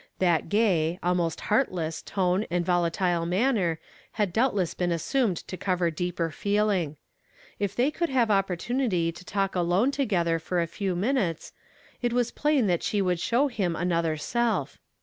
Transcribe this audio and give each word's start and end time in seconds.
That 0.17 0.49
gay, 0.49 0.97
almost 1.03 1.41
heart 1.41 1.71
less 1.71 2.01
tone 2.01 2.47
and 2.49 2.65
volatile 2.65 3.27
manner 3.27 3.77
had 4.13 4.33
doubtless 4.33 4.73
been 4.73 4.91
assumed 4.91 5.37
to 5.47 5.55
cover 5.57 5.91
deeper 5.91 6.31
feeling. 6.31 6.97
If 7.59 7.75
they 7.75 7.91
could 7.91 8.09
have 8.09 8.31
opportunity 8.31 9.11
to 9.11 9.23
talk 9.23 9.53
alone 9.53 9.91
together 9.91 10.39
for 10.39 10.59
a 10.59 10.65
few 10.65 10.95
minutes, 10.95 11.53
it 12.01 12.13
was 12.13 12.31
plain 12.31 12.65
that 12.65 12.79
slie 12.81 13.03
would 13.03 13.19
show 13.19 13.47
him 13.47 13.75
an 13.75 13.91
other 13.91 14.17
self. 14.17 14.79